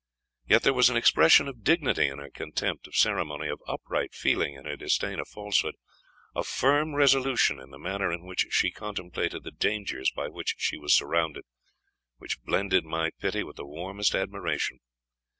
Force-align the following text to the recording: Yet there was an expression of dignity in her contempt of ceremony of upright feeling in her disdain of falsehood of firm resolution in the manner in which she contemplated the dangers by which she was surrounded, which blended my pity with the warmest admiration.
Yet 0.47 0.63
there 0.63 0.73
was 0.73 0.89
an 0.89 0.97
expression 0.97 1.47
of 1.47 1.63
dignity 1.63 2.07
in 2.07 2.17
her 2.17 2.31
contempt 2.31 2.87
of 2.87 2.95
ceremony 2.95 3.47
of 3.49 3.61
upright 3.67 4.15
feeling 4.15 4.55
in 4.55 4.65
her 4.65 4.75
disdain 4.75 5.19
of 5.19 5.27
falsehood 5.27 5.75
of 6.33 6.47
firm 6.47 6.95
resolution 6.95 7.59
in 7.59 7.69
the 7.69 7.77
manner 7.77 8.11
in 8.11 8.25
which 8.25 8.47
she 8.49 8.71
contemplated 8.71 9.43
the 9.43 9.51
dangers 9.51 10.09
by 10.09 10.27
which 10.27 10.55
she 10.57 10.75
was 10.79 10.95
surrounded, 10.95 11.43
which 12.17 12.41
blended 12.41 12.83
my 12.83 13.11
pity 13.19 13.43
with 13.43 13.57
the 13.57 13.65
warmest 13.67 14.15
admiration. 14.15 14.79